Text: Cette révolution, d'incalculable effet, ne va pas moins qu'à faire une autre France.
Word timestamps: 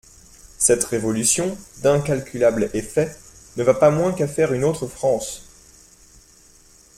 Cette 0.57 0.83
révolution, 0.85 1.55
d'incalculable 1.83 2.71
effet, 2.73 3.15
ne 3.57 3.61
va 3.63 3.75
pas 3.75 3.91
moins 3.91 4.13
qu'à 4.13 4.27
faire 4.27 4.51
une 4.51 4.63
autre 4.63 4.87
France. 4.87 5.43